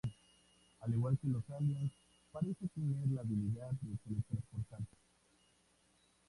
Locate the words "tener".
2.73-3.07